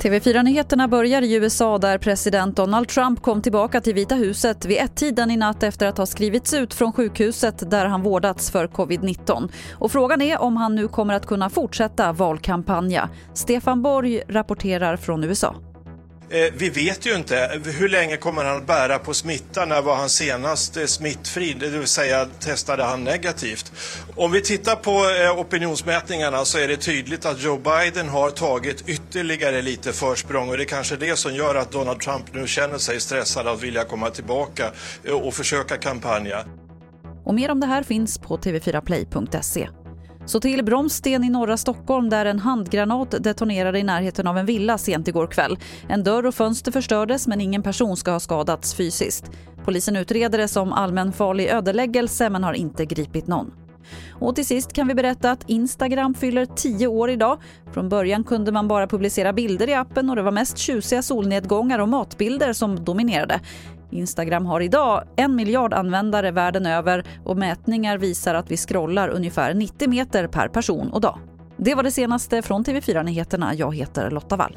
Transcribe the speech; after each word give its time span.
TV4-nyheterna 0.00 0.88
börjar 0.88 1.22
i 1.22 1.34
USA 1.34 1.78
där 1.78 1.98
president 1.98 2.56
Donald 2.56 2.88
Trump 2.88 3.22
kom 3.22 3.42
tillbaka 3.42 3.80
till 3.80 3.94
Vita 3.94 4.14
huset 4.14 4.64
vid 4.64 4.78
ett-tiden 4.78 5.30
i 5.30 5.36
natt 5.36 5.62
efter 5.62 5.86
att 5.86 5.98
ha 5.98 6.06
skrivits 6.06 6.54
ut 6.54 6.74
från 6.74 6.92
sjukhuset 6.92 7.70
där 7.70 7.86
han 7.86 8.02
vårdats 8.02 8.50
för 8.50 8.66
covid-19. 8.66 9.50
Och 9.72 9.92
frågan 9.92 10.22
är 10.22 10.42
om 10.42 10.56
han 10.56 10.74
nu 10.74 10.88
kommer 10.88 11.14
att 11.14 11.26
kunna 11.26 11.50
fortsätta 11.50 12.12
valkampanja. 12.12 13.08
Stefan 13.34 13.82
Borg 13.82 14.22
rapporterar 14.28 14.96
från 14.96 15.24
USA. 15.24 15.69
Eh, 16.32 16.52
vi 16.56 16.68
vet 16.70 17.06
ju 17.06 17.16
inte 17.16 17.60
hur 17.64 17.88
länge 17.88 18.16
kommer 18.16 18.44
han 18.44 18.56
att 18.56 18.66
bära 18.66 18.98
på 18.98 19.14
smittan, 19.14 19.68
När 19.68 19.82
var 19.82 19.96
han 19.96 20.08
senast 20.08 20.76
eh, 20.76 20.84
smittfri? 20.84 21.56
Det 21.60 21.68
vill 21.68 21.86
säga 21.86 22.26
testade 22.40 22.84
han 22.84 23.04
negativt. 23.04 23.72
Om 24.16 24.32
vi 24.32 24.40
tittar 24.40 24.76
på 24.76 24.90
eh, 24.90 25.40
opinionsmätningarna 25.40 26.44
så 26.44 26.58
är 26.58 26.68
det 26.68 26.76
tydligt 26.76 27.26
att 27.26 27.42
Joe 27.42 27.58
Biden 27.58 28.08
har 28.08 28.30
tagit 28.30 28.88
ytterligare 28.88 29.62
lite 29.62 29.92
försprång 29.92 30.48
och 30.48 30.56
det 30.56 30.62
är 30.62 30.64
kanske 30.64 30.96
det 30.96 31.16
som 31.16 31.34
gör 31.34 31.54
att 31.54 31.72
Donald 31.72 32.00
Trump 32.00 32.34
nu 32.34 32.46
känner 32.46 32.78
sig 32.78 33.00
stressad 33.00 33.46
att 33.48 33.62
vilja 33.62 33.84
komma 33.84 34.10
tillbaka 34.10 34.70
och 35.22 35.34
försöka 35.34 35.76
kampanja. 35.76 36.44
Och 37.24 37.34
mer 37.34 37.50
om 37.50 37.60
det 37.60 37.66
här 37.66 37.82
finns 37.82 38.18
på 38.18 38.36
tv4play.se. 38.36 39.68
Så 40.30 40.40
till 40.40 40.64
Bromsten 40.64 41.24
i 41.24 41.30
norra 41.30 41.56
Stockholm 41.56 42.10
där 42.10 42.26
en 42.26 42.38
handgranat 42.38 43.14
detonerade 43.20 43.78
i 43.78 43.82
närheten 43.82 44.26
av 44.26 44.38
en 44.38 44.46
villa 44.46 44.78
sent 44.78 45.08
igår 45.08 45.26
kväll. 45.26 45.58
En 45.88 46.04
dörr 46.04 46.26
och 46.26 46.34
fönster 46.34 46.72
förstördes 46.72 47.26
men 47.26 47.40
ingen 47.40 47.62
person 47.62 47.96
ska 47.96 48.10
ha 48.10 48.20
skadats 48.20 48.74
fysiskt. 48.74 49.30
Polisen 49.64 49.96
utreder 49.96 50.38
det 50.38 50.48
som 50.48 50.72
allmänfarlig 50.72 51.48
ödeläggelse 51.48 52.30
men 52.30 52.44
har 52.44 52.52
inte 52.52 52.84
gripit 52.84 53.26
någon. 53.26 53.52
Och 54.12 54.36
till 54.36 54.46
sist 54.46 54.72
kan 54.72 54.88
vi 54.88 54.94
berätta 54.94 55.30
att 55.30 55.50
Instagram 55.50 56.14
fyller 56.14 56.46
10 56.46 56.86
år 56.86 57.10
idag. 57.10 57.38
Från 57.72 57.88
början 57.88 58.24
kunde 58.24 58.52
man 58.52 58.68
bara 58.68 58.86
publicera 58.86 59.32
bilder 59.32 59.68
i 59.68 59.74
appen 59.74 60.10
och 60.10 60.16
det 60.16 60.22
var 60.22 60.32
mest 60.32 60.58
tjusiga 60.58 61.02
solnedgångar 61.02 61.78
och 61.78 61.88
matbilder 61.88 62.52
som 62.52 62.84
dominerade. 62.84 63.40
Instagram 63.90 64.46
har 64.46 64.60
idag 64.60 65.04
en 65.16 65.36
miljard 65.36 65.74
användare 65.74 66.30
världen 66.30 66.66
över 66.66 67.04
och 67.24 67.36
mätningar 67.36 67.98
visar 67.98 68.34
att 68.34 68.50
vi 68.50 68.56
scrollar 68.56 69.08
ungefär 69.08 69.54
90 69.54 69.88
meter 69.88 70.26
per 70.26 70.48
person 70.48 70.90
och 70.92 71.00
dag. 71.00 71.18
Det 71.56 71.74
var 71.74 71.82
det 71.82 71.90
senaste 71.90 72.42
från 72.42 72.64
TV4 72.64 73.02
Nyheterna. 73.02 73.54
Jag 73.54 73.74
heter 73.74 74.10
Lotta 74.10 74.36
Wall. 74.36 74.56